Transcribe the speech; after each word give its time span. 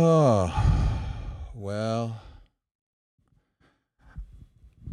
Oh, 0.00 0.54
well, 1.56 2.20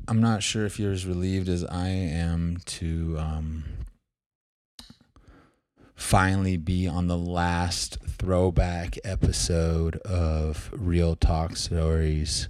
I'm 0.08 0.20
not 0.20 0.42
sure 0.42 0.66
if 0.66 0.80
you're 0.80 0.94
as 0.94 1.06
relieved 1.06 1.48
as 1.48 1.64
I 1.64 1.90
am 1.90 2.58
to 2.66 3.16
um, 3.20 3.66
finally 5.94 6.58
be 6.58 6.88
on 6.88 7.06
the 7.06 7.20
last 7.20 8.00
throwback 8.18 8.98
episode 9.04 9.98
of 9.98 10.72
Real 10.74 11.16
Talk 11.16 11.56
Stories 11.56 12.50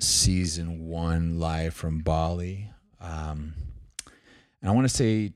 season 0.00 0.86
one 0.86 1.38
live 1.38 1.74
from 1.74 1.98
Bali. 1.98 2.70
Um, 2.98 3.52
and 4.62 4.70
I 4.70 4.74
want 4.74 4.88
to 4.88 4.94
say 4.94 5.34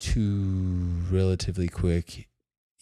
two 0.00 1.04
relatively 1.08 1.68
quick 1.68 2.26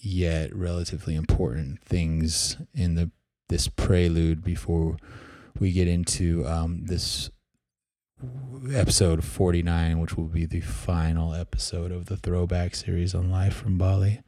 yet 0.02 0.54
relatively 0.54 1.14
important 1.14 1.80
things 1.80 2.56
in 2.74 2.96
the 2.96 3.10
this 3.48 3.68
prelude 3.68 4.42
before 4.42 4.96
we 5.58 5.72
get 5.72 5.86
into 5.86 6.46
um, 6.46 6.84
this 6.84 7.30
episode 8.74 9.22
49 9.22 10.00
which 10.00 10.16
will 10.16 10.26
be 10.26 10.46
the 10.46 10.60
final 10.60 11.34
episode 11.34 11.92
of 11.92 12.06
the 12.06 12.16
throwback 12.16 12.74
series 12.74 13.14
on 13.14 13.30
live 13.30 13.54
from 13.54 13.78
bali. 13.78 14.20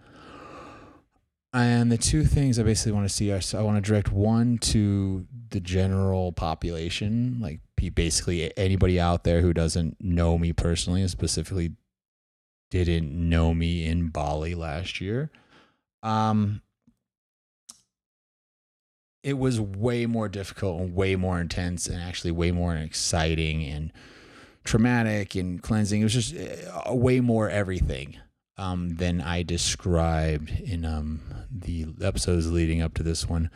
And 1.52 1.90
the 1.90 1.98
two 1.98 2.24
things 2.24 2.58
i 2.58 2.62
basically 2.62 2.92
want 2.92 3.08
to 3.08 3.14
see 3.14 3.32
are 3.32 3.40
i 3.58 3.62
want 3.62 3.82
to 3.82 3.88
direct 3.88 4.12
one 4.12 4.58
to 4.58 5.26
the 5.50 5.60
general 5.60 6.32
population 6.32 7.38
like 7.40 7.60
basically 7.94 8.50
anybody 8.56 8.98
out 8.98 9.24
there 9.24 9.42
who 9.42 9.52
doesn't 9.52 9.96
know 10.00 10.38
me 10.38 10.52
personally 10.52 11.02
and 11.02 11.10
specifically 11.10 11.72
didn't 12.70 13.12
know 13.12 13.54
me 13.54 13.84
in 13.86 14.08
bali 14.08 14.54
last 14.54 15.00
year 15.00 15.30
um, 16.04 16.60
it 19.24 19.38
was 19.38 19.58
way 19.58 20.04
more 20.04 20.28
difficult 20.28 20.80
and 20.80 20.94
way 20.94 21.16
more 21.16 21.40
intense 21.40 21.86
and 21.86 22.00
actually 22.00 22.30
way 22.30 22.52
more 22.52 22.76
exciting 22.76 23.64
and 23.64 23.90
traumatic 24.64 25.34
and 25.34 25.62
cleansing. 25.62 26.02
It 26.02 26.04
was 26.04 26.12
just 26.12 26.34
uh, 26.36 26.94
way 26.94 27.20
more 27.20 27.48
everything 27.48 28.18
um, 28.58 28.96
than 28.96 29.22
I 29.22 29.42
described 29.42 30.50
in 30.50 30.84
um, 30.84 31.22
the 31.50 31.86
episodes 32.02 32.52
leading 32.52 32.82
up 32.82 32.92
to 32.94 33.02
this 33.02 33.26
one. 33.26 33.50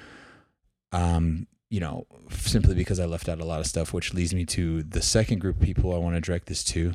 Um, 0.91 1.47
you 1.69 1.81
know, 1.81 2.07
simply 2.31 2.75
because 2.75 2.99
I 2.99 3.05
left 3.05 3.29
out 3.29 3.41
a 3.41 3.45
lot 3.45 3.61
of 3.61 3.67
stuff, 3.67 3.93
which 3.93 4.15
leads 4.15 4.35
me 4.35 4.47
to 4.47 4.83
the 4.83 5.03
second 5.03 5.41
group 5.41 5.57
of 5.57 5.62
people 5.62 5.95
I 5.95 5.99
want 5.99 6.15
to 6.15 6.21
direct 6.23 6.47
this 6.47 6.65
to, 6.65 6.95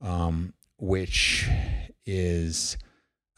um, 0.00 0.54
which 0.78 1.46
is 2.06 2.78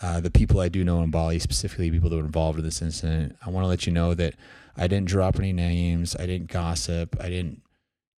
uh, 0.00 0.20
the 0.20 0.30
people 0.30 0.60
I 0.60 0.68
do 0.68 0.84
know 0.84 1.02
in 1.02 1.10
Bali, 1.10 1.38
specifically 1.38 1.90
people 1.90 2.10
that 2.10 2.16
were 2.16 2.24
involved 2.24 2.58
in 2.58 2.64
this 2.64 2.82
incident, 2.82 3.36
I 3.44 3.50
want 3.50 3.64
to 3.64 3.68
let 3.68 3.86
you 3.86 3.92
know 3.92 4.14
that 4.14 4.34
I 4.76 4.86
didn't 4.88 5.08
drop 5.08 5.38
any 5.38 5.52
names. 5.52 6.14
I 6.16 6.26
didn't 6.26 6.50
gossip. 6.50 7.16
I 7.18 7.28
didn't, 7.30 7.62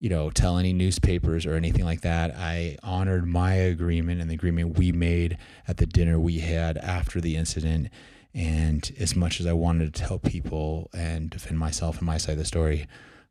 you 0.01 0.11
know, 0.11 0.31
tell 0.31 0.59
any 0.59 0.73
newspapers 0.73 1.47
or 1.47 1.55
anything 1.55 1.85
like 1.85 2.01
that. 2.01 2.35
I 2.35 2.79
honored 2.83 3.27
my 3.27 3.55
agreement 3.55 4.21
and 4.21 4.29
the 4.29 4.35
agreement 4.35 4.77
we 4.77 4.91
made 4.91 5.39
at 5.69 5.77
the 5.77 5.87
dinner 5.87 6.19
we 6.19 6.41
had 6.41 6.79
after 6.79 7.21
the 7.21 7.37
incident. 7.37 7.91
And 8.35 8.91
as 8.99 9.15
much 9.15 9.39
as 9.39 9.47
I 9.47 9.53
wanted 9.53 9.95
to 9.95 10.03
tell 10.03 10.19
people 10.19 10.91
and 10.93 11.31
defend 11.31 11.59
myself 11.59 11.99
and 11.99 12.07
my 12.07 12.19
side 12.19 12.33
of 12.33 12.39
the 12.39 12.45
story, 12.45 12.87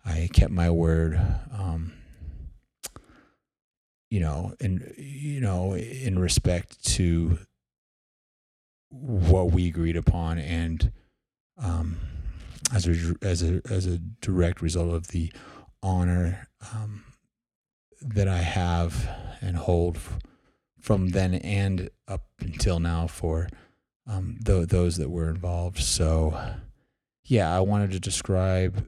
I 0.05 0.29
kept 0.31 0.51
my 0.51 0.69
word. 0.69 1.19
Um, 1.51 1.93
you 4.09 4.21
know, 4.21 4.53
in 4.61 4.93
you 4.97 5.41
know, 5.41 5.75
in 5.75 6.17
respect 6.17 6.83
to 6.95 7.39
what 9.01 9.51
we 9.51 9.67
agreed 9.67 9.97
upon, 9.97 10.39
and 10.39 10.91
um, 11.57 11.97
as 12.73 12.87
a 12.87 13.15
as 13.21 13.43
a 13.43 13.61
as 13.69 13.85
a 13.85 13.97
direct 14.21 14.61
result 14.61 14.93
of 14.93 15.07
the 15.07 15.31
honor 15.81 16.47
um, 16.73 17.03
that 18.01 18.27
I 18.27 18.39
have 18.39 19.09
and 19.41 19.55
hold 19.57 19.99
from 20.79 21.09
then 21.09 21.35
and 21.35 21.89
up 22.07 22.25
until 22.39 22.79
now 22.79 23.07
for 23.07 23.49
um, 24.07 24.37
th- 24.45 24.69
those 24.69 24.97
that 24.97 25.09
were 25.09 25.29
involved. 25.29 25.79
So, 25.79 26.39
yeah, 27.25 27.55
I 27.55 27.59
wanted 27.59 27.91
to 27.91 27.99
describe 27.99 28.87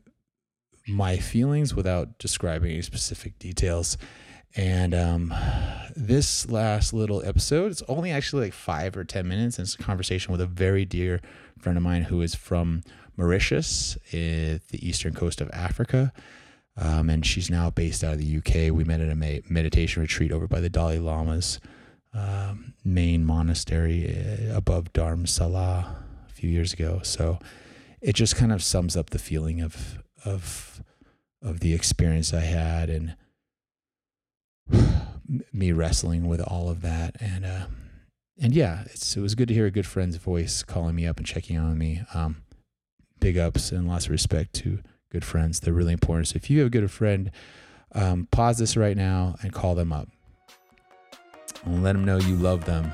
my 0.87 1.17
feelings 1.17 1.75
without 1.75 2.17
describing 2.17 2.71
any 2.71 2.81
specific 2.81 3.37
details. 3.37 3.97
And 4.55 4.95
um, 4.95 5.33
this 5.95 6.49
last 6.49 6.93
little 6.93 7.23
episode, 7.23 7.71
it's 7.71 7.83
only 7.87 8.11
actually 8.11 8.45
like 8.45 8.53
five 8.53 8.97
or 8.97 9.03
10 9.03 9.27
minutes. 9.27 9.59
It's 9.59 9.75
a 9.75 9.77
conversation 9.77 10.31
with 10.31 10.41
a 10.41 10.47
very 10.47 10.85
dear 10.85 11.21
friend 11.57 11.77
of 11.77 11.83
mine 11.83 12.03
who 12.03 12.21
is 12.21 12.35
from 12.35 12.81
Mauritius, 13.15 13.97
the 14.11 14.59
eastern 14.73 15.13
coast 15.13 15.41
of 15.41 15.49
Africa. 15.51 16.11
Um, 16.77 17.09
and 17.09 17.25
she's 17.25 17.49
now 17.49 17.69
based 17.69 18.03
out 18.03 18.13
of 18.13 18.19
the 18.19 18.37
UK. 18.37 18.73
We 18.73 18.85
met 18.85 19.01
at 19.01 19.09
a 19.09 19.43
meditation 19.49 20.01
retreat 20.01 20.31
over 20.31 20.47
by 20.47 20.61
the 20.61 20.69
Dalai 20.69 20.97
Lama's 20.97 21.59
um, 22.13 22.73
main 22.83 23.25
monastery 23.25 24.07
uh, 24.09 24.55
above 24.55 24.93
Dharamsala 24.93 25.95
a 26.27 26.33
few 26.33 26.49
years 26.49 26.73
ago. 26.73 27.01
So 27.03 27.39
it 28.01 28.13
just 28.13 28.35
kind 28.35 28.51
of 28.51 28.63
sums 28.63 28.95
up 28.95 29.09
the 29.09 29.19
feeling 29.19 29.61
of 29.61 30.01
of 30.25 30.81
of 31.41 31.59
the 31.59 31.73
experience 31.73 32.33
I 32.33 32.41
had 32.41 32.89
and 32.89 33.15
me 35.53 35.71
wrestling 35.71 36.27
with 36.27 36.41
all 36.41 36.69
of 36.69 36.81
that. 36.81 37.15
And 37.19 37.45
uh, 37.45 37.65
and 38.41 38.53
yeah 38.53 38.83
it's 38.85 39.17
it 39.17 39.21
was 39.21 39.35
good 39.35 39.49
to 39.49 39.53
hear 39.53 39.65
a 39.65 39.71
good 39.71 39.85
friend's 39.85 40.15
voice 40.15 40.63
calling 40.63 40.95
me 40.95 41.05
up 41.05 41.17
and 41.17 41.25
checking 41.25 41.57
on 41.57 41.77
me. 41.77 42.01
Um, 42.13 42.43
big 43.19 43.37
ups 43.37 43.71
and 43.71 43.87
lots 43.87 44.05
of 44.05 44.11
respect 44.11 44.53
to 44.55 44.79
good 45.11 45.25
friends. 45.25 45.59
They're 45.59 45.73
really 45.73 45.93
important. 45.93 46.29
So 46.29 46.37
if 46.37 46.49
you 46.49 46.59
have 46.59 46.67
a 46.67 46.71
good 46.71 46.89
friend 46.91 47.31
um, 47.93 48.27
pause 48.31 48.59
this 48.59 48.77
right 48.77 48.95
now 48.95 49.35
and 49.41 49.51
call 49.51 49.75
them 49.75 49.91
up. 49.91 50.07
And 51.65 51.83
let 51.83 51.93
them 51.93 52.05
know 52.05 52.17
you 52.17 52.35
love 52.35 52.65
them. 52.65 52.93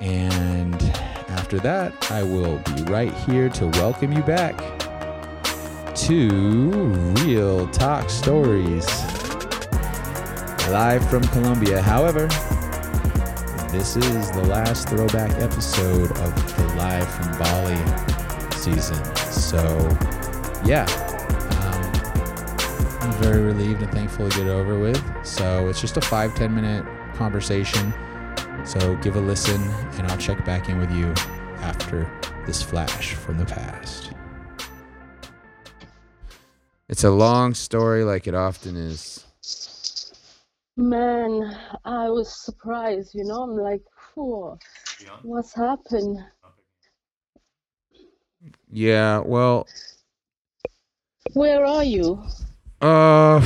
And 0.00 0.80
after 1.28 1.58
that 1.60 2.10
i 2.10 2.22
will 2.22 2.58
be 2.58 2.82
right 2.84 3.12
here 3.12 3.48
to 3.50 3.66
welcome 3.66 4.12
you 4.12 4.22
back 4.22 4.56
to 5.94 6.28
real 7.22 7.68
talk 7.68 8.08
stories 8.08 8.86
live 10.70 11.08
from 11.08 11.22
Colombia. 11.28 11.80
However, 11.80 12.26
this 13.70 13.96
is 13.96 14.30
the 14.32 14.44
last 14.44 14.88
throwback 14.88 15.30
episode 15.40 16.10
of 16.18 16.56
the 16.56 16.74
Live 16.76 17.08
from 17.14 17.38
Bali 17.38 18.56
season. 18.56 19.04
So, 19.16 19.58
yeah, 20.64 20.86
um, 21.62 23.02
I'm 23.02 23.12
very 23.22 23.42
relieved 23.42 23.82
and 23.82 23.92
thankful 23.92 24.28
to 24.28 24.38
get 24.38 24.48
over 24.48 24.78
with. 24.78 25.02
So, 25.24 25.68
it's 25.68 25.80
just 25.80 25.96
a 25.96 26.00
five 26.00 26.34
ten 26.34 26.54
minute 26.54 26.84
conversation. 27.14 27.92
So, 28.64 28.96
give 28.96 29.16
a 29.16 29.20
listen, 29.20 29.62
and 29.98 30.10
I'll 30.10 30.18
check 30.18 30.44
back 30.44 30.68
in 30.68 30.78
with 30.78 30.90
you 30.90 31.12
after 31.60 32.10
this 32.46 32.62
flash 32.62 33.14
from 33.14 33.38
the 33.38 33.44
past. 33.44 34.12
It's 36.88 37.04
a 37.04 37.10
long 37.10 37.52
story, 37.52 38.02
like 38.02 38.26
it 38.26 38.34
often 38.34 38.76
is. 38.76 39.27
Man, 40.78 41.58
I 41.84 42.08
was 42.08 42.32
surprised, 42.44 43.12
you 43.12 43.24
know. 43.24 43.42
I'm 43.42 43.56
like, 43.56 43.82
Whoa, 44.14 44.56
what's 45.22 45.52
happened? 45.52 46.20
Yeah, 48.70 49.18
well, 49.18 49.66
Where 51.32 51.66
are 51.66 51.82
you? 51.82 52.22
uh, 52.80 53.40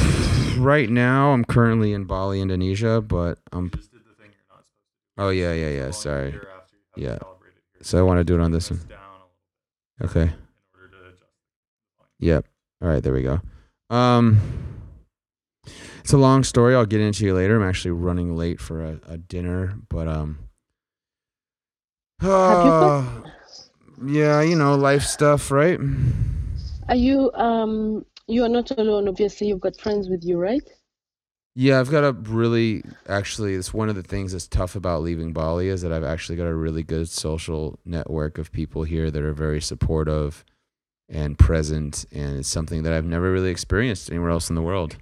right 0.58 0.90
now 0.90 1.32
I'm 1.32 1.46
currently 1.46 1.94
in 1.94 2.04
Bali, 2.04 2.42
Indonesia, 2.42 3.00
but 3.00 3.38
I'm. 3.50 3.70
Oh 5.16 5.30
yeah, 5.30 5.54
yeah, 5.54 5.70
yeah. 5.70 5.90
Sorry. 5.90 6.38
Yeah. 6.96 7.16
So 7.80 7.98
I 7.98 8.02
want 8.02 8.18
to 8.18 8.24
do 8.24 8.34
it 8.34 8.42
on 8.42 8.52
this 8.52 8.70
one. 8.70 8.80
Okay. 10.02 10.30
Yep. 12.18 12.46
All 12.82 12.88
right. 12.88 13.02
There 13.02 13.14
we 13.14 13.22
go. 13.22 13.40
Um. 13.88 14.38
It's 16.02 16.12
a 16.12 16.18
long 16.18 16.42
story. 16.42 16.74
I'll 16.74 16.84
get 16.84 17.00
into 17.00 17.24
you 17.24 17.32
later. 17.32 17.56
I'm 17.56 17.68
actually 17.68 17.92
running 17.92 18.36
late 18.36 18.60
for 18.60 18.84
a, 18.84 19.00
a 19.08 19.18
dinner, 19.18 19.78
but 19.88 20.08
um. 20.08 20.38
Uh, 22.20 23.04
yeah, 24.04 24.40
you 24.40 24.56
know, 24.56 24.74
life 24.74 25.04
stuff, 25.04 25.50
right? 25.50 25.78
Are 26.88 26.96
you 26.96 27.32
um 27.34 28.04
you 28.26 28.44
are 28.44 28.48
not 28.48 28.70
alone, 28.72 29.08
obviously 29.08 29.46
you've 29.46 29.60
got 29.60 29.76
friends 29.76 30.08
with 30.08 30.24
you, 30.24 30.38
right? 30.38 30.68
Yeah, 31.54 31.78
I've 31.78 31.90
got 31.90 32.02
a 32.02 32.12
really 32.12 32.82
actually 33.08 33.54
it's 33.54 33.72
one 33.72 33.88
of 33.88 33.94
the 33.94 34.02
things 34.02 34.32
that's 34.32 34.48
tough 34.48 34.74
about 34.74 35.02
leaving 35.02 35.32
Bali 35.32 35.68
is 35.68 35.82
that 35.82 35.92
I've 35.92 36.04
actually 36.04 36.36
got 36.36 36.46
a 36.46 36.54
really 36.54 36.82
good 36.82 37.08
social 37.08 37.78
network 37.84 38.38
of 38.38 38.50
people 38.50 38.82
here 38.82 39.10
that 39.10 39.22
are 39.22 39.34
very 39.34 39.60
supportive 39.60 40.44
and 41.08 41.38
present 41.38 42.06
and 42.10 42.38
it's 42.38 42.48
something 42.48 42.82
that 42.82 42.92
I've 42.92 43.04
never 43.04 43.30
really 43.30 43.50
experienced 43.50 44.10
anywhere 44.10 44.30
else 44.30 44.48
in 44.48 44.56
the 44.56 44.62
world. 44.62 44.96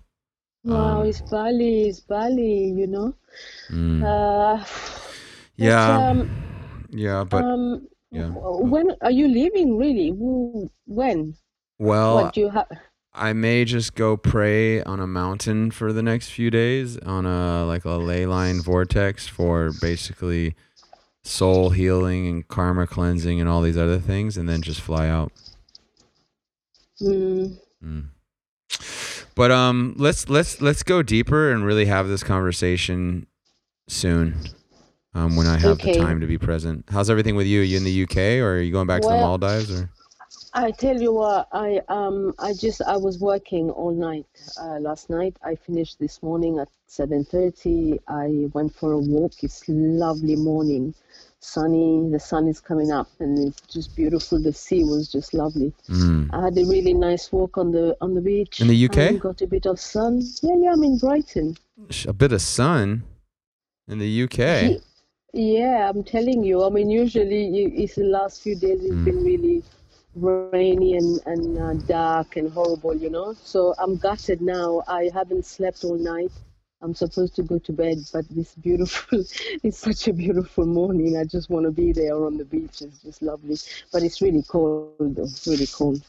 Wow, 0.65 1.01
Um, 1.01 1.07
it's 1.07 1.21
Bali, 1.23 1.89
it's 1.89 2.01
Bali, 2.01 2.69
you 2.77 2.87
know. 2.87 3.15
Mm. 3.71 4.03
Uh 4.03 4.65
Yeah. 5.57 6.11
um, 6.11 6.31
Yeah, 6.91 7.25
but 7.25 7.45
um 7.45 7.89
yeah. 8.11 8.29
when 8.31 8.91
are 9.03 9.11
you 9.11 9.29
leaving 9.29 9.77
really? 9.77 10.11
When? 10.87 11.35
Well, 11.79 12.15
what 12.17 12.35
do 12.35 12.41
you 12.41 12.51
have? 12.51 12.67
I 13.12 13.33
may 13.33 13.65
just 13.65 13.95
go 13.95 14.17
pray 14.17 14.83
on 14.83 15.01
a 15.01 15.07
mountain 15.07 15.71
for 15.71 15.93
the 15.93 16.03
next 16.03 16.29
few 16.31 16.51
days 16.51 16.97
on 16.99 17.27
a 17.27 17.65
like 17.65 17.85
a 17.85 17.93
ley 17.97 18.27
line 18.27 18.61
vortex 18.62 19.27
for 19.27 19.73
basically 19.81 20.55
soul 21.23 21.71
healing 21.71 22.27
and 22.29 22.47
karma 22.49 22.87
cleansing 22.87 23.41
and 23.41 23.49
all 23.49 23.62
these 23.62 23.77
other 23.79 23.99
things, 23.99 24.37
and 24.37 24.49
then 24.49 24.62
just 24.62 24.81
fly 24.81 25.09
out. 25.09 25.33
Mm, 27.01 27.59
Mm. 27.83 28.05
But 29.40 29.50
um, 29.52 29.94
let's 29.96 30.28
let's 30.28 30.60
let's 30.60 30.82
go 30.82 31.02
deeper 31.02 31.50
and 31.50 31.64
really 31.64 31.87
have 31.87 32.08
this 32.08 32.22
conversation 32.22 33.26
soon. 33.88 34.34
Um, 35.14 35.34
when 35.34 35.46
I 35.46 35.56
have 35.56 35.78
Okay. 35.78 35.92
the 35.92 35.98
time 35.98 36.20
to 36.20 36.26
be 36.26 36.37
present. 36.37 36.84
How's 36.90 37.08
everything 37.08 37.37
with 37.37 37.46
you? 37.46 37.62
Are 37.62 37.64
you 37.64 37.78
in 37.78 37.84
the 37.84 38.02
UK 38.02 38.16
or 38.44 38.56
are 38.56 38.60
you 38.60 38.70
going 38.70 38.87
back 38.87 39.00
to 39.00 39.08
the 39.08 39.16
Maldives 39.16 39.72
or? 39.72 39.88
I 40.52 40.72
tell 40.72 41.00
you 41.00 41.12
what, 41.12 41.48
I 41.52 41.81
um 41.88 42.34
I 42.38 42.52
just 42.54 42.82
I 42.82 42.96
was 42.98 43.19
working 43.19 43.70
all 43.70 43.92
night 43.92 44.26
uh, 44.56 44.78
last 44.81 45.08
night. 45.08 45.37
I 45.44 45.54
finished 45.54 45.98
this 46.00 46.22
morning 46.22 46.58
at 46.58 46.69
7:30. 46.88 47.98
I 48.08 48.50
went 48.52 48.75
for 48.75 48.92
a 48.92 48.98
walk. 48.98 49.42
It's 49.42 49.62
lovely 49.69 50.37
morning, 50.37 50.92
sunny. 51.40 52.08
The 52.10 52.20
sun 52.20 52.48
is 52.48 52.60
coming 52.60 52.92
up 52.92 53.08
and 53.19 53.38
it's 53.38 53.60
just 53.62 53.96
beautiful. 53.96 54.40
The 54.40 54.52
sea 54.52 54.84
was 54.84 55.10
just 55.10 55.34
lovely. 55.34 55.72
Mm. 55.88 56.31
I 56.32 56.44
had 56.44 56.58
a 56.58 56.64
really 56.64 56.94
nice 56.94 57.32
walk 57.32 57.58
on 57.58 57.72
the 57.72 57.96
on 58.00 58.14
the 58.14 58.20
beach. 58.20 58.60
In 58.60 58.69
the 58.69 58.84
UK? 58.87 59.20
got 59.20 59.40
a 59.40 59.46
bit 59.46 59.66
of 59.66 59.81
sun. 59.81 60.22
Yeah, 60.42 60.56
yeah. 60.62 60.72
I'm 60.72 60.82
in 60.82 60.98
Brighton. 60.98 61.56
A 62.06 62.12
bit 62.12 62.32
of 62.32 62.42
sun 62.42 63.02
in 63.88 63.98
the 63.98 64.22
UK. 64.25 64.81
Yeah, 65.32 65.88
I'm 65.88 66.02
telling 66.04 66.42
you. 66.44 66.64
I 66.64 66.70
mean, 66.70 66.90
usually 66.90 67.64
it's 67.82 67.94
the 67.94 68.04
last 68.04 68.42
few 68.42 68.56
days 68.56 68.82
it's 68.84 68.94
Mm. 68.94 69.04
been 69.04 69.25
really 69.25 69.62
rainy 70.16 70.96
and 70.96 71.20
and 71.26 71.58
uh, 71.58 71.75
dark 71.87 72.37
and 72.37 72.50
horrible, 72.52 72.94
you 72.96 73.10
know. 73.10 73.32
So 73.32 73.75
I'm 73.78 73.96
gutted 73.96 74.40
now. 74.40 74.82
I 74.88 75.10
haven't 75.14 75.46
slept 75.46 75.84
all 75.84 75.96
night. 75.96 76.32
I'm 76.82 76.94
supposed 76.94 77.35
to 77.37 77.43
go 77.43 77.59
to 77.59 77.73
bed, 77.73 77.99
but 78.12 78.25
this 78.31 78.55
beautiful, 78.55 79.19
it's 79.62 79.79
such 79.79 80.09
a 80.09 80.12
beautiful 80.12 80.65
morning. 80.65 81.17
I 81.19 81.25
just 81.25 81.50
want 81.50 81.67
to 81.67 81.71
be 81.73 81.93
there 81.93 82.17
on 82.25 82.38
the 82.38 82.44
beach. 82.44 82.81
It's 82.81 83.03
just 83.03 83.23
lovely, 83.23 83.56
but 83.93 84.03
it's 84.03 84.23
really 84.23 84.43
cold 84.49 84.94
though. 84.99 85.29
Really 85.47 85.67
cold. 85.67 86.03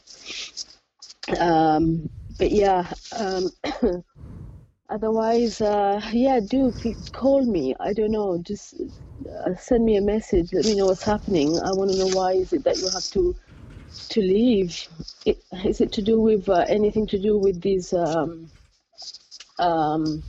Um, 1.38 2.08
but 2.38 2.50
yeah. 2.50 2.90
Um, 3.18 3.50
otherwise, 4.88 5.60
uh, 5.60 6.00
yeah, 6.12 6.40
do 6.40 6.72
please 6.72 7.08
call 7.10 7.44
me. 7.44 7.74
I 7.78 7.92
don't 7.92 8.12
know. 8.12 8.38
Just 8.38 8.74
uh, 9.44 9.54
send 9.56 9.84
me 9.84 9.96
a 9.96 10.02
message. 10.02 10.54
Let 10.54 10.64
me 10.64 10.76
know 10.76 10.86
what's 10.86 11.04
happening. 11.04 11.58
I 11.58 11.72
want 11.72 11.90
to 11.90 11.98
know 11.98 12.08
why 12.16 12.32
is 12.32 12.54
it 12.54 12.64
that 12.64 12.78
you 12.78 12.88
have 12.88 13.04
to 13.10 13.36
to 14.08 14.20
leave? 14.20 14.88
It, 15.26 15.38
is 15.64 15.82
it 15.82 15.92
to 15.92 16.02
do 16.02 16.18
with 16.18 16.48
uh, 16.48 16.64
anything 16.68 17.06
to 17.08 17.18
do 17.18 17.36
with 17.36 17.60
these 17.60 17.92
um, 17.92 18.50
um, 19.58 20.22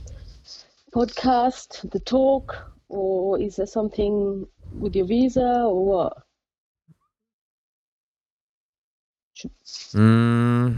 podcast, 0.94 1.90
the 1.90 2.00
talk, 2.00 2.54
or 2.88 3.40
is 3.40 3.56
there 3.56 3.66
something 3.66 4.46
with 4.72 4.94
your 4.94 5.06
visa 5.06 5.42
or 5.64 5.84
what? 5.84 6.16
Mm, 9.94 10.76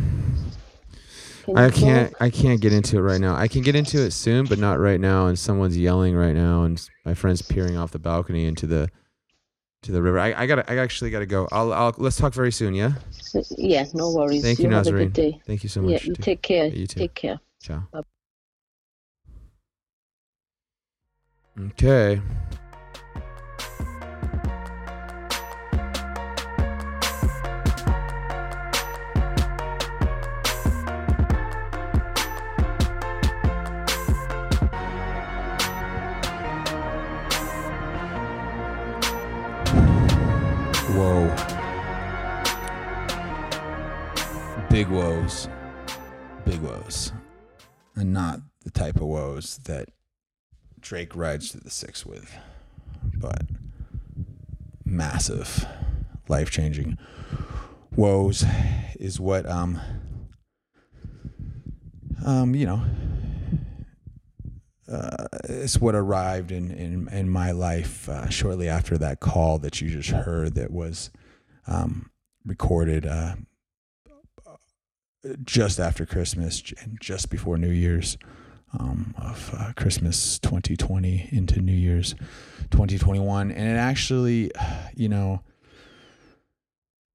Can 1.44 1.58
I 1.58 1.70
can't. 1.70 2.10
talk? 2.12 2.22
I 2.22 2.30
can't 2.30 2.60
get 2.60 2.72
into 2.72 2.96
it 2.96 3.00
right 3.02 3.20
now. 3.20 3.36
I 3.36 3.48
can 3.48 3.60
get 3.62 3.76
into 3.76 3.98
it 4.02 4.12
soon, 4.12 4.46
but 4.46 4.58
not 4.58 4.78
right 4.80 4.98
now. 5.00 5.26
And 5.26 5.38
someone's 5.38 5.76
yelling 5.76 6.16
right 6.16 6.34
now, 6.34 6.62
and 6.62 6.80
my 7.04 7.12
friend's 7.14 7.42
peering 7.42 7.76
off 7.76 7.90
the 7.92 7.98
balcony 7.98 8.46
into 8.46 8.66
the 8.66 8.90
to 9.82 9.92
the 9.92 10.00
river. 10.02 10.18
I, 10.18 10.32
I 10.32 10.46
gotta. 10.46 10.68
I 10.70 10.78
actually 10.78 11.10
gotta 11.10 11.26
go. 11.26 11.46
I'll. 11.52 11.72
I'll. 11.72 11.94
Let's 11.98 12.16
talk 12.16 12.32
very 12.32 12.50
soon. 12.50 12.74
Yeah. 12.74 12.92
Yeah, 13.58 13.84
no 13.92 14.10
worries. 14.12 14.42
Thank 14.42 14.58
you, 14.58 14.64
have 14.64 14.72
a 14.72 14.76
Nazarene. 14.76 15.08
good 15.08 15.12
day. 15.12 15.40
Thank 15.46 15.62
you 15.62 15.68
so 15.68 15.82
Yeah, 15.82 15.92
much. 15.94 16.04
you 16.06 16.14
Take- 16.14 16.24
take 16.24 16.42
care. 16.42 16.66
Yeah, 16.66 16.72
you 16.74 16.86
too. 16.86 17.00
Take 17.00 17.14
care. 17.14 17.38
Ciao. 17.62 17.86
Bye. 17.92 18.02
Okay. 21.58 22.16
Whoa. 40.92 41.34
Big 44.68 44.88
woes. 44.88 45.48
Big 46.44 46.60
woes. 46.60 47.14
And 47.94 48.12
not 48.12 48.40
the 48.62 48.70
type 48.70 48.96
of 48.96 49.04
woes 49.04 49.58
that 49.64 49.88
Drake 50.86 51.16
rides 51.16 51.50
to 51.50 51.58
the 51.58 51.68
six 51.68 52.06
with, 52.06 52.32
but 53.12 53.42
massive, 54.84 55.66
life 56.28 56.48
changing 56.48 56.96
woes 57.96 58.44
is 58.94 59.18
what, 59.18 59.50
um, 59.50 59.80
um, 62.24 62.54
you 62.54 62.66
know, 62.66 62.82
uh, 64.88 65.26
it's 65.48 65.80
what 65.80 65.96
arrived 65.96 66.52
in, 66.52 66.70
in, 66.70 67.08
in 67.08 67.28
my 67.28 67.50
life 67.50 68.08
uh, 68.08 68.28
shortly 68.28 68.68
after 68.68 68.96
that 68.96 69.18
call 69.18 69.58
that 69.58 69.80
you 69.80 69.90
just 69.90 70.10
heard 70.10 70.54
that 70.54 70.70
was 70.70 71.10
um, 71.66 72.12
recorded 72.44 73.04
uh, 73.04 73.34
just 75.42 75.80
after 75.80 76.06
Christmas 76.06 76.62
and 76.80 76.96
just 77.00 77.28
before 77.28 77.58
New 77.58 77.72
Year's 77.72 78.16
um, 78.78 79.14
of 79.18 79.54
uh, 79.56 79.72
Christmas 79.76 80.38
2020 80.38 81.28
into 81.32 81.60
New 81.60 81.72
Year's 81.72 82.14
2021. 82.70 83.50
And 83.50 83.68
it 83.68 83.76
actually, 83.78 84.50
you 84.94 85.08
know, 85.08 85.42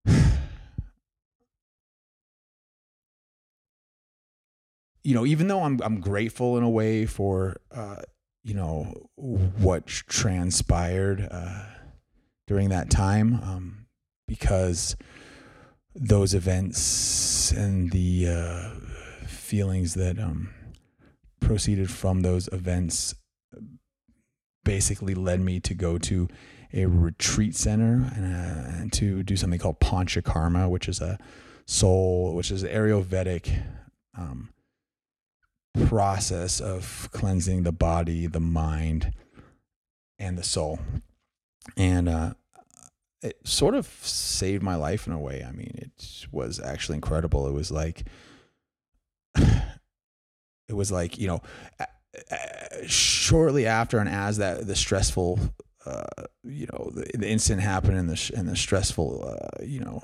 you 5.03 5.15
know, 5.15 5.25
even 5.25 5.47
though 5.47 5.63
I'm 5.63 5.79
I'm 5.83 5.99
grateful 5.99 6.57
in 6.57 6.63
a 6.63 6.69
way 6.69 7.05
for 7.05 7.57
uh, 7.71 8.01
you 8.43 8.53
know 8.53 9.07
what 9.15 9.87
transpired 9.87 11.27
uh, 11.29 11.65
during 12.47 12.69
that 12.69 12.89
time, 12.89 13.35
um, 13.35 13.85
because 14.27 14.95
those 15.93 16.33
events 16.33 17.51
and 17.51 17.91
the 17.91 18.27
uh, 18.27 18.69
feelings 19.27 19.93
that 19.95 20.17
um, 20.17 20.53
proceeded 21.41 21.91
from 21.91 22.21
those 22.21 22.47
events 22.53 23.13
basically 24.63 25.13
led 25.13 25.41
me 25.41 25.59
to 25.59 25.73
go 25.73 25.97
to 25.97 26.29
a 26.73 26.85
retreat 26.85 27.55
center 27.55 28.09
and, 28.15 28.91
uh, 28.91 28.95
to 28.95 29.23
do 29.23 29.35
something 29.35 29.59
called 29.59 29.79
Panchakarma, 29.79 30.69
which 30.69 30.87
is 30.87 31.01
a 31.01 31.19
soul, 31.65 32.33
which 32.33 32.51
is 32.51 32.63
Ayurvedic 32.63 33.63
um, 34.17 34.49
process 35.87 36.61
of 36.61 37.09
cleansing 37.11 37.63
the 37.63 37.71
body, 37.71 38.27
the 38.27 38.39
mind, 38.39 39.13
and 40.19 40.37
the 40.37 40.43
soul. 40.43 40.79
And 41.75 42.07
uh, 42.07 42.33
it 43.21 43.39
sort 43.43 43.75
of 43.75 43.85
saved 43.87 44.63
my 44.63 44.75
life 44.75 45.07
in 45.07 45.13
a 45.13 45.19
way. 45.19 45.43
I 45.47 45.51
mean, 45.51 45.73
it 45.75 46.27
was 46.31 46.59
actually 46.59 46.95
incredible. 46.95 47.47
It 47.47 47.53
was 47.53 47.71
like, 47.71 48.05
it 50.71 50.75
was 50.75 50.91
like, 50.91 51.17
you 51.17 51.27
know, 51.27 51.41
shortly 52.87 53.67
after 53.67 53.99
and 53.99 54.09
as 54.09 54.37
that, 54.37 54.65
the 54.65 54.75
stressful, 54.75 55.39
uh, 55.85 56.23
you 56.43 56.67
know, 56.71 56.91
the, 56.93 57.05
the 57.17 57.29
incident 57.29 57.61
happened 57.61 57.97
and 57.97 58.09
the, 58.09 58.31
and 58.35 58.47
the 58.47 58.55
stressful, 58.55 59.27
uh, 59.27 59.63
you 59.63 59.81
know, 59.81 60.01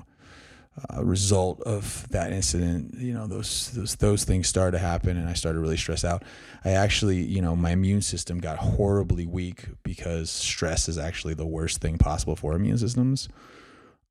uh, 0.90 1.02
result 1.04 1.60
of 1.62 2.06
that 2.10 2.32
incident, 2.32 2.94
you 2.98 3.12
know, 3.12 3.26
those 3.26 3.72
those 3.72 3.96
those 3.96 4.22
things 4.22 4.46
started 4.46 4.72
to 4.72 4.78
happen, 4.78 5.16
and 5.16 5.28
I 5.28 5.32
started 5.32 5.56
to 5.56 5.60
really 5.60 5.76
stress 5.76 6.04
out. 6.04 6.22
I 6.64 6.70
actually, 6.70 7.16
you 7.16 7.42
know, 7.42 7.56
my 7.56 7.72
immune 7.72 8.00
system 8.00 8.38
got 8.38 8.58
horribly 8.58 9.26
weak 9.26 9.64
because 9.82 10.30
stress 10.30 10.88
is 10.88 10.96
actually 10.96 11.34
the 11.34 11.46
worst 11.46 11.80
thing 11.80 11.98
possible 11.98 12.36
for 12.36 12.54
immune 12.54 12.78
systems. 12.78 13.28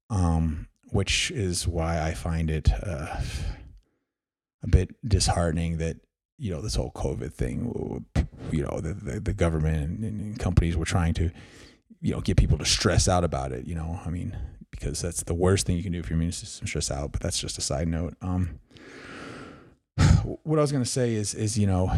Um, 0.09 0.67
which 0.91 1.31
is 1.31 1.67
why 1.67 2.01
I 2.01 2.13
find 2.13 2.49
it 2.49 2.69
uh, 2.83 3.21
a 4.63 4.67
bit 4.67 4.95
disheartening 5.07 5.77
that 5.77 5.97
you 6.37 6.51
know 6.51 6.61
this 6.61 6.75
whole 6.75 6.91
COVID 6.91 7.33
thing, 7.33 8.05
you 8.51 8.63
know, 8.63 8.79
the 8.79 8.93
the, 8.93 9.19
the 9.19 9.33
government 9.33 9.89
and, 9.89 10.03
and 10.03 10.39
companies 10.39 10.77
were 10.77 10.85
trying 10.85 11.13
to, 11.15 11.31
you 12.01 12.13
know, 12.13 12.21
get 12.21 12.37
people 12.37 12.57
to 12.57 12.65
stress 12.65 13.07
out 13.07 13.23
about 13.23 13.51
it. 13.51 13.65
You 13.65 13.75
know, 13.75 13.99
I 14.05 14.09
mean, 14.09 14.37
because 14.71 15.01
that's 15.01 15.23
the 15.23 15.33
worst 15.33 15.65
thing 15.65 15.77
you 15.77 15.83
can 15.83 15.91
do 15.91 15.99
if 15.99 16.09
your 16.09 16.17
immune 16.17 16.31
system 16.31 16.67
stress 16.67 16.91
out. 16.91 17.11
But 17.11 17.21
that's 17.21 17.39
just 17.39 17.57
a 17.57 17.61
side 17.61 17.87
note. 17.87 18.13
Um, 18.21 18.59
what 20.43 20.59
I 20.59 20.61
was 20.61 20.71
gonna 20.71 20.85
say 20.85 21.13
is 21.15 21.33
is 21.33 21.57
you 21.57 21.67
know, 21.67 21.91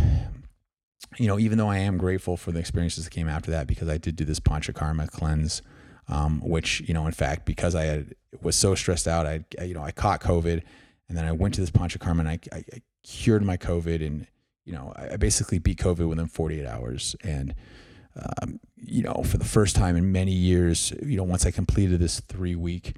you 1.17 1.27
know, 1.27 1.37
even 1.39 1.57
though 1.57 1.69
I 1.69 1.79
am 1.79 1.97
grateful 1.97 2.37
for 2.37 2.51
the 2.51 2.59
experiences 2.59 3.03
that 3.05 3.11
came 3.11 3.27
after 3.27 3.51
that, 3.51 3.67
because 3.67 3.89
I 3.89 3.97
did 3.97 4.15
do 4.15 4.23
this 4.25 4.39
panchakarma 4.39 5.09
cleanse, 5.11 5.61
um, 6.07 6.39
which 6.41 6.81
you 6.87 6.93
know, 6.93 7.05
in 7.05 7.11
fact, 7.13 7.45
because 7.45 7.75
I 7.75 7.83
had 7.83 8.15
was 8.41 8.55
so 8.55 8.75
stressed 8.75 9.07
out, 9.07 9.25
I 9.25 9.43
I- 9.59 9.63
you 9.65 9.73
know 9.73 9.83
I 9.83 9.91
caught 9.91 10.21
COVID, 10.21 10.63
and 11.09 11.17
then 11.17 11.25
I 11.25 11.31
went 11.31 11.55
to 11.55 11.61
this 11.61 11.71
Panchakarma 11.71 12.19
and 12.19 12.29
I, 12.29 12.39
I, 12.51 12.63
I 12.73 12.81
cured 13.03 13.43
my 13.43 13.57
COVID 13.57 14.05
and 14.05 14.27
you 14.63 14.73
know 14.73 14.93
I, 14.95 15.13
I 15.13 15.17
basically 15.17 15.57
beat 15.59 15.79
COVID 15.79 16.07
within 16.07 16.27
48 16.27 16.65
hours. 16.65 17.15
And 17.23 17.55
um, 18.15 18.59
you 18.75 19.01
know 19.01 19.23
for 19.25 19.37
the 19.37 19.45
first 19.45 19.75
time 19.75 19.97
in 19.97 20.11
many 20.11 20.31
years 20.31 20.93
you 21.01 21.17
know 21.17 21.23
once 21.23 21.45
I 21.45 21.51
completed 21.51 21.99
this 21.99 22.19
three 22.21 22.55
week 22.55 22.95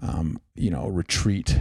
um, 0.00 0.40
you 0.54 0.70
know 0.70 0.86
retreat 0.86 1.58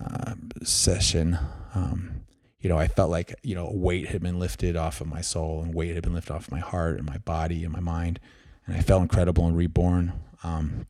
uh, 0.00 0.34
session 0.62 1.38
um, 1.74 2.22
you 2.58 2.68
know 2.68 2.78
I 2.78 2.88
felt 2.88 3.10
like 3.10 3.34
you 3.42 3.54
know 3.54 3.70
weight 3.72 4.08
had 4.08 4.22
been 4.22 4.38
lifted 4.38 4.76
off 4.76 5.00
of 5.00 5.06
my 5.06 5.20
soul 5.20 5.62
and 5.62 5.74
weight 5.74 5.94
had 5.94 6.04
been 6.04 6.14
lifted 6.14 6.34
off 6.34 6.46
of 6.48 6.52
my 6.52 6.60
heart 6.60 6.98
and 6.98 7.06
my 7.06 7.18
body 7.18 7.64
and 7.64 7.72
my 7.72 7.80
mind. 7.80 8.20
And 8.66 8.76
I 8.76 8.80
felt 8.80 9.02
incredible 9.02 9.44
and 9.46 9.56
reborn. 9.56 10.12
Um, 10.44 10.86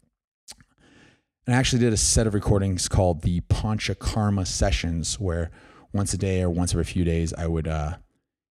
and 1.47 1.57
I 1.57 1.59
actually 1.59 1.81
did 1.81 1.93
a 1.93 1.97
set 1.97 2.27
of 2.27 2.35
recordings 2.35 2.89
called 2.89 3.23
the 3.23 3.41
Panchakarma 3.43 4.47
sessions, 4.47 5.19
where 5.19 5.51
once 5.93 6.15
a 6.15 6.19
day 6.19 6.43
or 6.43 6.51
once 6.51 6.73
every 6.73 6.85
few 6.85 7.05
days 7.05 7.35
I 7.35 7.47
would 7.47 7.67
uh, 7.67 7.97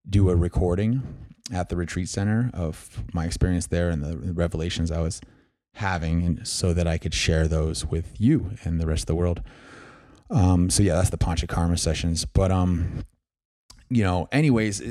do 0.09 0.29
a 0.29 0.35
recording 0.35 1.03
at 1.53 1.69
the 1.69 1.75
retreat 1.75 2.09
center 2.09 2.49
of 2.53 3.03
my 3.13 3.25
experience 3.25 3.67
there 3.67 3.89
and 3.89 4.03
the 4.03 4.17
revelations 4.17 4.91
I 4.91 5.01
was 5.01 5.21
having, 5.75 6.23
and 6.23 6.47
so 6.47 6.73
that 6.73 6.87
I 6.87 6.97
could 6.97 7.13
share 7.13 7.47
those 7.47 7.85
with 7.85 8.19
you 8.19 8.51
and 8.63 8.79
the 8.79 8.87
rest 8.87 9.03
of 9.03 9.07
the 9.07 9.15
world. 9.15 9.43
Um, 10.31 10.69
so 10.69 10.83
yeah, 10.83 10.95
that's 10.95 11.09
the 11.09 11.17
Panchakarma 11.17 11.77
sessions. 11.79 12.25
But 12.25 12.51
um, 12.51 13.05
you 13.89 14.03
know, 14.03 14.27
anyways, 14.31 14.81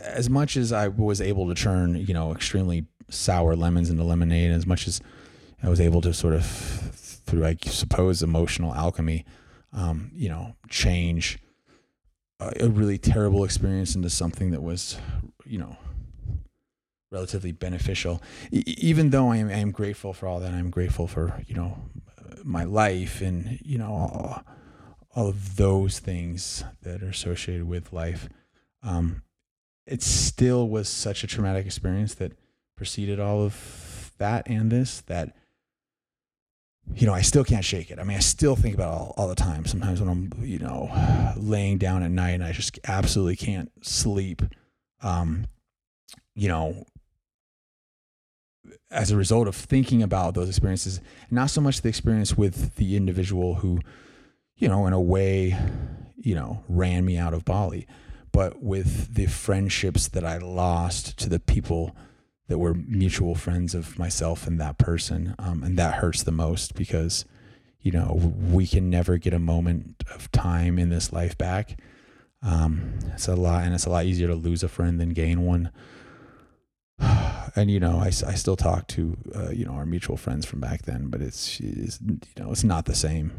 as 0.00 0.28
much 0.30 0.56
as 0.56 0.72
I 0.72 0.88
was 0.88 1.20
able 1.20 1.48
to 1.48 1.54
turn, 1.54 1.96
you 1.96 2.14
know, 2.14 2.32
extremely 2.32 2.86
sour 3.08 3.56
lemons 3.56 3.90
into 3.90 4.04
lemonade, 4.04 4.50
as 4.50 4.66
much 4.66 4.86
as 4.86 5.00
I 5.62 5.68
was 5.68 5.80
able 5.80 6.00
to 6.02 6.12
sort 6.12 6.34
of 6.34 6.44
through, 7.24 7.44
I 7.44 7.56
suppose, 7.66 8.22
emotional 8.22 8.74
alchemy, 8.74 9.24
um, 9.72 10.10
you 10.14 10.28
know, 10.28 10.56
change 10.68 11.38
a, 12.40 12.52
a 12.60 12.68
really 12.68 12.98
terrible 12.98 13.44
experience 13.44 13.94
into 13.94 14.10
something 14.10 14.50
that 14.50 14.62
was, 14.62 14.98
you 15.46 15.58
know, 15.58 15.76
relatively 17.10 17.52
beneficial. 17.52 18.22
E- 18.50 18.62
even 18.66 19.10
though 19.10 19.30
I 19.30 19.36
am, 19.36 19.48
I 19.48 19.54
am 19.54 19.70
grateful 19.70 20.12
for 20.12 20.26
all 20.26 20.40
that, 20.40 20.52
I'm 20.52 20.70
grateful 20.70 21.06
for 21.06 21.42
you 21.46 21.54
know 21.54 21.78
my 22.42 22.64
life 22.64 23.20
and 23.20 23.60
you 23.62 23.78
know 23.78 23.92
all, 23.92 24.42
all 25.14 25.28
of 25.28 25.56
those 25.56 25.98
things 26.00 26.64
that 26.82 27.02
are 27.02 27.10
associated 27.10 27.68
with 27.68 27.92
life. 27.92 28.28
Um, 28.82 29.22
it 29.86 30.02
still 30.02 30.68
was 30.68 30.88
such 30.88 31.22
a 31.22 31.26
traumatic 31.26 31.66
experience 31.66 32.14
that 32.14 32.32
preceded 32.76 33.20
all 33.20 33.42
of 33.42 34.12
that 34.18 34.48
and 34.48 34.70
this 34.70 35.00
that 35.02 35.36
you 36.94 37.06
know, 37.06 37.14
I 37.14 37.22
still 37.22 37.44
can't 37.44 37.64
shake 37.64 37.90
it. 37.90 37.98
I 37.98 38.04
mean, 38.04 38.16
I 38.16 38.20
still 38.20 38.56
think 38.56 38.74
about 38.74 38.92
it 38.92 38.96
all, 38.96 39.14
all 39.16 39.28
the 39.28 39.34
time. 39.34 39.64
Sometimes 39.64 40.00
when 40.00 40.08
I'm, 40.08 40.32
you 40.42 40.58
know, 40.58 40.90
laying 41.36 41.78
down 41.78 42.02
at 42.02 42.10
night 42.10 42.30
and 42.32 42.44
I 42.44 42.52
just 42.52 42.78
absolutely 42.86 43.36
can't 43.36 43.70
sleep, 43.84 44.42
um, 45.02 45.46
you 46.34 46.48
know, 46.48 46.84
as 48.90 49.10
a 49.10 49.16
result 49.16 49.48
of 49.48 49.56
thinking 49.56 50.02
about 50.02 50.34
those 50.34 50.48
experiences, 50.48 51.00
not 51.30 51.50
so 51.50 51.60
much 51.60 51.80
the 51.80 51.88
experience 51.88 52.36
with 52.36 52.76
the 52.76 52.96
individual 52.96 53.56
who, 53.56 53.80
you 54.56 54.68
know, 54.68 54.86
in 54.86 54.92
a 54.92 55.00
way, 55.00 55.56
you 56.16 56.34
know, 56.34 56.62
ran 56.68 57.04
me 57.04 57.16
out 57.16 57.32
of 57.32 57.44
Bali, 57.44 57.86
but 58.32 58.62
with 58.62 59.14
the 59.14 59.26
friendships 59.26 60.08
that 60.08 60.24
I 60.24 60.38
lost 60.38 61.18
to 61.18 61.28
the 61.28 61.40
people 61.40 61.96
that 62.52 62.58
were 62.58 62.74
mutual 62.74 63.34
friends 63.34 63.74
of 63.74 63.98
myself 63.98 64.46
and 64.46 64.60
that 64.60 64.76
person. 64.76 65.34
Um, 65.38 65.62
and 65.62 65.78
that 65.78 65.94
hurts 65.94 66.22
the 66.22 66.32
most 66.32 66.74
because, 66.74 67.24
you 67.80 67.90
know, 67.90 68.34
we 68.50 68.66
can 68.66 68.90
never 68.90 69.16
get 69.16 69.32
a 69.32 69.38
moment 69.38 70.04
of 70.12 70.30
time 70.32 70.78
in 70.78 70.90
this 70.90 71.14
life 71.14 71.38
back. 71.38 71.80
Um, 72.42 72.98
it's 73.14 73.26
a 73.26 73.36
lot, 73.36 73.64
and 73.64 73.72
it's 73.72 73.86
a 73.86 73.90
lot 73.90 74.04
easier 74.04 74.28
to 74.28 74.34
lose 74.34 74.62
a 74.62 74.68
friend 74.68 75.00
than 75.00 75.14
gain 75.14 75.46
one. 75.46 75.70
And 77.54 77.70
you 77.70 77.80
know, 77.80 77.98
I, 77.98 78.06
I 78.06 78.34
still 78.34 78.56
talk 78.56 78.86
to 78.88 79.14
uh, 79.34 79.50
you 79.50 79.66
know 79.66 79.72
our 79.72 79.84
mutual 79.84 80.16
friends 80.16 80.46
from 80.46 80.60
back 80.60 80.82
then, 80.82 81.08
but 81.08 81.20
it's, 81.20 81.60
it's 81.60 82.00
you 82.00 82.18
know 82.38 82.50
it's 82.50 82.64
not 82.64 82.86
the 82.86 82.94
same. 82.94 83.30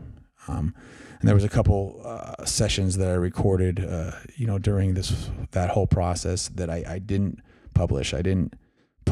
Um, 0.48 0.76
and 1.20 1.28
there 1.28 1.34
was 1.34 1.44
a 1.44 1.50
couple 1.50 2.00
uh, 2.06 2.46
sessions 2.46 2.98
that 2.98 3.10
I 3.10 3.16
recorded, 3.16 3.84
uh, 3.84 4.12
you 4.36 4.46
know, 4.46 4.60
during 4.60 4.94
this 4.94 5.30
that 5.52 5.72
whole 5.72 5.88
process 5.88 6.48
that 6.50 6.70
I, 6.70 6.84
I 6.88 7.00
didn't 7.00 7.40
publish. 7.74 8.14
I 8.14 8.22
didn't 8.22 8.54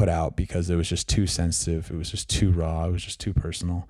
put 0.02 0.08
out 0.08 0.34
because 0.34 0.68
it 0.68 0.74
was 0.74 0.88
just 0.88 1.08
too 1.08 1.28
sensitive. 1.28 1.88
It 1.88 1.96
was 1.96 2.10
just 2.10 2.28
too 2.28 2.50
raw. 2.50 2.86
It 2.86 2.90
was 2.90 3.04
just 3.04 3.20
too 3.20 3.32
personal. 3.32 3.88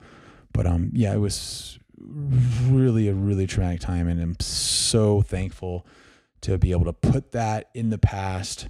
But 0.52 0.66
um, 0.66 0.90
yeah, 0.92 1.14
it 1.14 1.20
was 1.20 1.78
really 1.96 3.08
a 3.08 3.14
really 3.14 3.46
traumatic 3.46 3.80
time, 3.80 4.08
and 4.08 4.20
I'm 4.20 4.36
so 4.38 5.22
thankful 5.22 5.86
to 6.42 6.58
be 6.58 6.70
able 6.70 6.84
to 6.84 6.92
put 6.92 7.32
that 7.32 7.70
in 7.72 7.88
the 7.88 7.96
past 7.96 8.68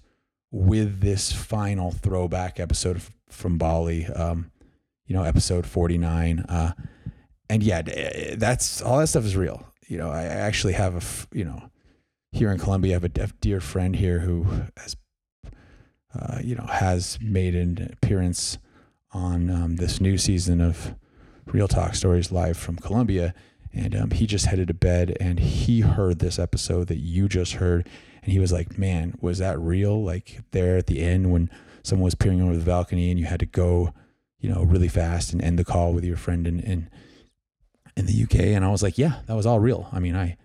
with 0.52 1.00
this 1.00 1.32
final 1.32 1.90
throwback 1.90 2.60
episode 2.60 3.02
from 3.28 3.58
Bali. 3.58 4.06
Um, 4.06 4.52
you 5.06 5.16
know, 5.16 5.24
episode 5.24 5.66
49. 5.66 6.38
Uh, 6.48 6.74
and 7.50 7.64
yeah, 7.64 7.82
that's 8.36 8.80
all 8.80 8.98
that 8.98 9.08
stuff 9.08 9.24
is 9.24 9.36
real. 9.36 9.66
You 9.88 9.98
know, 9.98 10.12
I 10.12 10.22
actually 10.22 10.74
have 10.74 10.94
a, 10.94 11.36
you 11.36 11.44
know, 11.44 11.70
here 12.30 12.52
in 12.52 12.60
Colombia, 12.60 12.92
I 12.92 13.00
have 13.00 13.04
a, 13.04 13.22
a 13.24 13.28
dear 13.40 13.58
friend 13.58 13.96
here 13.96 14.20
who 14.20 14.46
has 14.76 14.94
uh, 16.18 16.38
you 16.42 16.54
know, 16.54 16.66
has 16.66 17.18
made 17.20 17.54
an 17.54 17.90
appearance 17.92 18.58
on 19.12 19.50
um, 19.50 19.76
this 19.76 20.00
new 20.00 20.18
season 20.18 20.60
of 20.60 20.94
Real 21.46 21.68
Talk 21.68 21.94
Stories 21.94 22.32
live 22.32 22.56
from 22.56 22.76
Colombia. 22.76 23.34
And 23.72 23.94
um, 23.96 24.10
he 24.10 24.26
just 24.26 24.46
headed 24.46 24.68
to 24.68 24.74
bed 24.74 25.16
and 25.18 25.40
he 25.40 25.80
heard 25.80 26.18
this 26.18 26.38
episode 26.38 26.88
that 26.88 26.98
you 26.98 27.28
just 27.28 27.54
heard. 27.54 27.88
And 28.22 28.32
he 28.32 28.38
was 28.38 28.52
like, 28.52 28.78
man, 28.78 29.16
was 29.20 29.38
that 29.38 29.58
real? 29.58 30.02
Like 30.02 30.40
there 30.50 30.76
at 30.76 30.86
the 30.86 31.00
end 31.00 31.32
when 31.32 31.50
someone 31.82 32.04
was 32.04 32.14
peering 32.14 32.42
over 32.42 32.56
the 32.56 32.64
balcony 32.64 33.10
and 33.10 33.18
you 33.18 33.26
had 33.26 33.40
to 33.40 33.46
go, 33.46 33.92
you 34.38 34.52
know, 34.52 34.62
really 34.62 34.88
fast 34.88 35.32
and 35.32 35.42
end 35.42 35.58
the 35.58 35.64
call 35.64 35.92
with 35.92 36.04
your 36.04 36.16
friend 36.16 36.46
in, 36.46 36.60
in, 36.60 36.90
in 37.96 38.06
the 38.06 38.22
UK. 38.22 38.40
And 38.40 38.64
I 38.64 38.68
was 38.68 38.82
like, 38.82 38.98
yeah, 38.98 39.20
that 39.26 39.34
was 39.34 39.46
all 39.46 39.60
real. 39.60 39.88
I 39.92 40.00
mean, 40.00 40.14
I, 40.14 40.36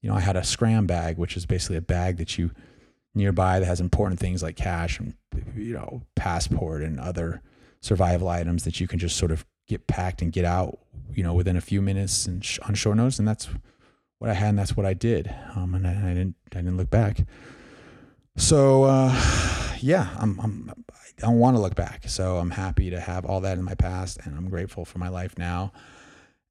you 0.00 0.08
know, 0.08 0.16
I 0.16 0.20
had 0.20 0.36
a 0.36 0.44
scram 0.44 0.86
bag, 0.86 1.18
which 1.18 1.36
is 1.36 1.46
basically 1.46 1.76
a 1.76 1.82
bag 1.82 2.18
that 2.18 2.38
you 2.38 2.52
nearby 3.18 3.58
that 3.60 3.66
has 3.66 3.80
important 3.80 4.18
things 4.18 4.42
like 4.42 4.56
cash 4.56 4.98
and 4.98 5.14
you 5.54 5.74
know 5.74 6.02
passport 6.14 6.82
and 6.82 6.98
other 6.98 7.42
survival 7.80 8.28
items 8.28 8.64
that 8.64 8.80
you 8.80 8.88
can 8.88 8.98
just 8.98 9.16
sort 9.16 9.30
of 9.30 9.44
get 9.66 9.86
packed 9.86 10.22
and 10.22 10.32
get 10.32 10.44
out 10.44 10.78
you 11.14 11.22
know 11.22 11.34
within 11.34 11.56
a 11.56 11.60
few 11.60 11.82
minutes 11.82 12.26
and 12.26 12.44
sh- 12.44 12.58
on 12.60 12.74
short 12.74 12.96
notice. 12.96 13.18
And 13.18 13.28
that's 13.28 13.48
what 14.18 14.30
I 14.30 14.34
had 14.34 14.50
and 14.50 14.58
that's 14.58 14.76
what 14.76 14.86
I 14.86 14.94
did. 14.94 15.34
Um, 15.54 15.74
and 15.74 15.86
I, 15.86 15.92
I, 15.92 16.14
didn't 16.14 16.36
I 16.54 16.58
didn't 16.58 16.76
look 16.76 16.90
back. 16.90 17.26
So 18.36 18.84
uh, 18.84 19.74
yeah 19.80 20.08
I'm, 20.18 20.40
I'm 20.40 20.72
I 20.90 21.20
don't 21.20 21.38
want 21.38 21.56
to 21.56 21.60
look 21.60 21.74
back. 21.74 22.08
So 22.08 22.36
I'm 22.36 22.50
happy 22.50 22.90
to 22.90 23.00
have 23.00 23.24
all 23.24 23.40
that 23.40 23.58
in 23.58 23.64
my 23.64 23.74
past 23.74 24.18
and 24.24 24.36
I'm 24.36 24.48
grateful 24.48 24.84
for 24.84 24.98
my 24.98 25.08
life 25.08 25.36
now. 25.36 25.72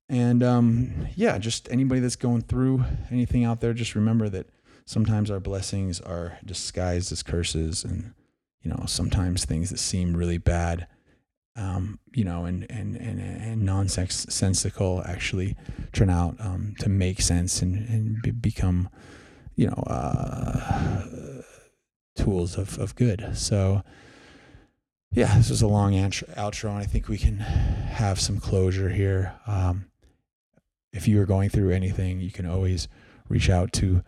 And 0.09 0.43
um, 0.43 1.07
yeah 1.15 1.37
just 1.37 1.71
anybody 1.71 2.01
that's 2.01 2.15
going 2.15 2.41
through 2.41 2.83
anything 3.09 3.43
out 3.43 3.61
there 3.61 3.73
just 3.73 3.95
remember 3.95 4.29
that 4.29 4.49
sometimes 4.87 5.29
our 5.29 5.41
blessings 5.41 5.99
are 5.99 6.39
disguised 6.45 7.11
as 7.11 7.21
curses 7.21 7.83
and 7.83 8.13
you 8.61 8.71
know 8.71 8.83
sometimes 8.87 9.43
things 9.43 9.69
that 9.69 9.79
seem 9.79 10.15
really 10.15 10.37
bad 10.37 10.87
um, 11.57 11.99
you 12.13 12.23
know 12.23 12.45
and 12.45 12.65
and 12.71 12.95
and, 12.95 13.19
and 13.19 13.61
nonsensical 13.61 15.03
actually 15.05 15.55
turn 15.91 16.09
out 16.09 16.35
um, 16.39 16.73
to 16.79 16.87
make 16.87 17.21
sense 17.21 17.61
and 17.61 17.75
and 17.89 18.41
become 18.41 18.89
you 19.55 19.67
know 19.67 19.83
uh, 19.87 21.41
tools 22.15 22.57
of, 22.57 22.79
of 22.79 22.95
good. 22.95 23.31
So 23.35 23.83
yeah 25.11 25.37
this 25.37 25.49
was 25.49 25.61
a 25.61 25.67
long 25.67 25.93
outro 25.93 26.69
and 26.69 26.79
i 26.79 26.83
think 26.83 27.07
we 27.07 27.17
can 27.17 27.37
have 27.37 28.19
some 28.19 28.39
closure 28.39 28.89
here. 28.89 29.33
Um, 29.47 29.85
if 30.93 31.07
you 31.07 31.21
are 31.21 31.25
going 31.25 31.49
through 31.49 31.71
anything 31.71 32.19
you 32.19 32.31
can 32.31 32.45
always 32.45 32.87
reach 33.29 33.49
out 33.49 33.73
to 33.73 34.03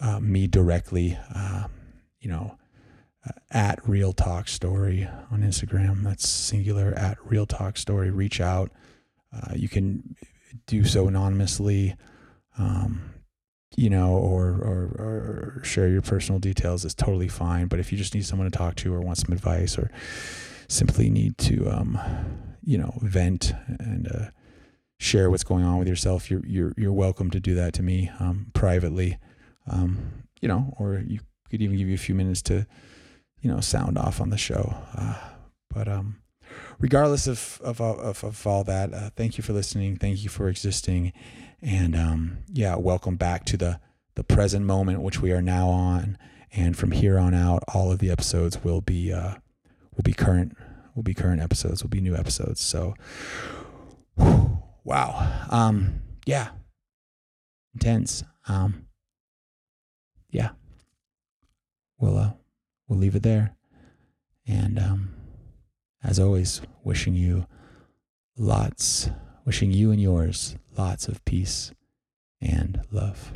uh, 0.00 0.20
me 0.20 0.46
directly, 0.46 1.18
uh, 1.34 1.64
you 2.20 2.30
know, 2.30 2.56
uh, 3.26 3.32
at 3.50 3.86
Real 3.88 4.12
Talk 4.12 4.48
Story 4.48 5.08
on 5.30 5.42
Instagram. 5.42 6.02
That's 6.02 6.28
singular 6.28 6.92
at 6.94 7.18
Real 7.24 7.46
Talk 7.46 7.76
Story. 7.76 8.10
Reach 8.10 8.40
out. 8.40 8.70
Uh, 9.32 9.54
you 9.54 9.68
can 9.68 10.16
do 10.66 10.84
so 10.84 11.08
anonymously, 11.08 11.94
um, 12.58 13.10
you 13.76 13.90
know, 13.90 14.12
or, 14.12 14.46
or, 14.48 15.58
or 15.58 15.60
share 15.64 15.88
your 15.88 16.02
personal 16.02 16.38
details. 16.38 16.84
It's 16.84 16.94
totally 16.94 17.28
fine. 17.28 17.66
But 17.66 17.80
if 17.80 17.92
you 17.92 17.98
just 17.98 18.14
need 18.14 18.24
someone 18.24 18.50
to 18.50 18.56
talk 18.56 18.76
to 18.76 18.94
or 18.94 19.00
want 19.00 19.18
some 19.18 19.32
advice 19.32 19.78
or 19.78 19.90
simply 20.68 21.10
need 21.10 21.36
to, 21.38 21.68
um, 21.68 21.98
you 22.62 22.78
know, 22.78 22.98
vent 23.02 23.52
and 23.66 24.08
uh, 24.08 24.30
share 24.98 25.30
what's 25.30 25.44
going 25.44 25.64
on 25.64 25.78
with 25.78 25.88
yourself, 25.88 26.30
you're, 26.30 26.44
you're, 26.46 26.72
you're 26.76 26.92
welcome 26.92 27.30
to 27.30 27.40
do 27.40 27.54
that 27.54 27.74
to 27.74 27.82
me 27.82 28.10
um, 28.18 28.50
privately 28.54 29.18
um, 29.68 30.24
you 30.40 30.48
know, 30.48 30.74
or 30.78 31.02
you 31.06 31.20
could 31.50 31.62
even 31.62 31.76
give 31.76 31.88
you 31.88 31.94
a 31.94 31.98
few 31.98 32.14
minutes 32.14 32.42
to, 32.42 32.66
you 33.40 33.50
know, 33.50 33.60
sound 33.60 33.98
off 33.98 34.20
on 34.20 34.30
the 34.30 34.38
show. 34.38 34.74
Uh, 34.96 35.16
but 35.70 35.88
um, 35.88 36.22
regardless 36.78 37.26
of 37.26 37.60
of 37.62 37.80
of, 37.80 38.24
of 38.24 38.46
all 38.46 38.64
that, 38.64 38.92
uh, 38.92 39.10
thank 39.16 39.38
you 39.38 39.42
for 39.42 39.52
listening. 39.52 39.96
Thank 39.96 40.22
you 40.22 40.28
for 40.28 40.48
existing, 40.48 41.12
and 41.60 41.94
um, 41.96 42.38
yeah, 42.52 42.76
welcome 42.76 43.16
back 43.16 43.44
to 43.46 43.56
the 43.56 43.80
the 44.14 44.24
present 44.24 44.64
moment 44.64 45.02
which 45.02 45.20
we 45.20 45.32
are 45.32 45.42
now 45.42 45.68
on. 45.68 46.18
And 46.52 46.76
from 46.76 46.92
here 46.92 47.18
on 47.18 47.34
out, 47.34 47.62
all 47.74 47.92
of 47.92 47.98
the 47.98 48.10
episodes 48.10 48.64
will 48.64 48.80
be 48.80 49.12
uh, 49.12 49.34
will 49.94 50.02
be 50.02 50.12
current 50.12 50.56
will 50.94 51.02
be 51.02 51.14
current 51.14 51.40
episodes. 51.40 51.82
Will 51.82 51.90
be 51.90 52.00
new 52.00 52.16
episodes. 52.16 52.60
So, 52.60 52.94
wow, 54.84 55.46
um, 55.50 56.00
yeah, 56.24 56.48
intense. 57.74 58.24
Um, 58.48 58.85
yeah, 60.36 60.50
we'll 61.98 62.18
uh, 62.18 62.32
we'll 62.86 62.98
leave 62.98 63.16
it 63.16 63.22
there. 63.22 63.56
And 64.46 64.78
um, 64.78 65.14
as 66.04 66.20
always, 66.20 66.60
wishing 66.84 67.14
you 67.14 67.46
lots, 68.36 69.08
wishing 69.46 69.72
you 69.72 69.90
and 69.90 70.00
yours 70.00 70.56
lots 70.76 71.08
of 71.08 71.24
peace 71.24 71.72
and 72.38 72.82
love. 72.90 73.32